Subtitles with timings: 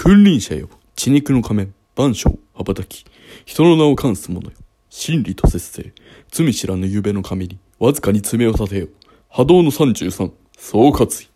[0.00, 3.04] 君臨者よ、血肉の仮面、万象、羽ばたき、
[3.44, 4.56] 人の名を冠す者よ。
[4.88, 5.92] 真理と節制、
[6.30, 8.86] 罪知らぬゆべの神に、わずかに爪を立てよ。
[9.28, 11.28] 波動の33、総括意。